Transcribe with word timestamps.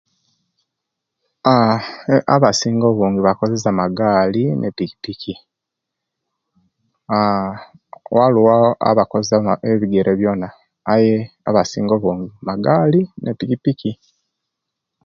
Aaa 1.53 1.77
abasinga 2.35 2.85
obungi 2.89 3.19
bakozesiya 3.27 3.77
Magali 3.81 4.43
ne'pikipiki 4.59 5.33
aa 7.15 7.45
waliwo 8.17 8.51
abakozesa 8.89 9.53
ebigere 9.71 10.11
byona 10.19 10.47
aye 10.93 11.15
abasinga 11.49 11.93
obungi 11.97 12.29
Magali 12.47 13.01
ne'pikipiki 13.23 13.91